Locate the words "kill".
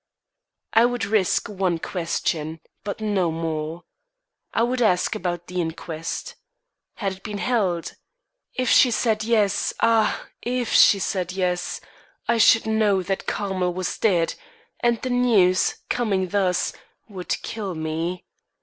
17.43-17.75